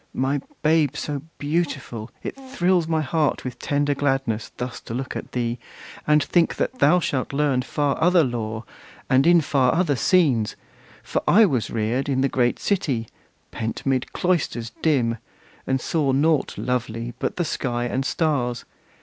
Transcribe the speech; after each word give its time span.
My 0.15 0.41
babe 0.63 0.95
so 0.95 1.21
beautiful! 1.37 2.09
it 2.23 2.35
thrills 2.35 2.87
my 2.87 3.01
heart 3.01 3.43
With 3.45 3.59
tender 3.59 3.93
gladness, 3.93 4.49
thus 4.57 4.79
to 4.79 4.95
look 4.95 5.15
at 5.15 5.33
thee, 5.33 5.59
And 6.07 6.23
think 6.23 6.55
that 6.55 6.79
thou 6.79 6.99
shalt 6.99 7.33
learn 7.33 7.61
far 7.61 8.01
other 8.03 8.23
lore, 8.23 8.63
And 9.11 9.27
in 9.27 9.41
far 9.41 9.75
other 9.75 9.95
scenes! 9.95 10.55
For 11.03 11.21
I 11.27 11.45
was 11.45 11.69
reared 11.69 12.09
In 12.09 12.21
the 12.21 12.29
great 12.29 12.57
city, 12.57 13.09
pent 13.51 13.85
'mid 13.85 14.11
cloisters 14.11 14.71
dim, 14.81 15.19
And 15.67 15.79
saw 15.79 16.11
nought 16.13 16.57
lovely 16.57 17.13
but 17.19 17.35
the 17.35 17.45
sky 17.45 17.85
and 17.85 18.03
stars. 18.03 18.65